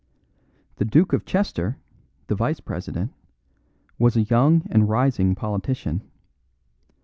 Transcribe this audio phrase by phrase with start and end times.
[0.77, 1.77] The Duke of Chester,
[2.25, 3.13] the vice president,
[3.99, 6.01] was a young and rising politician.